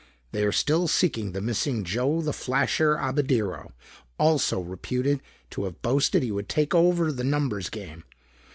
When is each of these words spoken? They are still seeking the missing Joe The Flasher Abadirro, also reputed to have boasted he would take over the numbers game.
They 0.31 0.43
are 0.45 0.51
still 0.51 0.87
seeking 0.87 1.31
the 1.33 1.41
missing 1.41 1.83
Joe 1.83 2.21
The 2.23 2.33
Flasher 2.33 2.95
Abadirro, 2.97 3.71
also 4.17 4.59
reputed 4.59 5.21
to 5.51 5.65
have 5.65 5.83
boasted 5.83 6.23
he 6.23 6.31
would 6.31 6.49
take 6.49 6.73
over 6.73 7.11
the 7.11 7.23
numbers 7.23 7.69
game. 7.69 8.03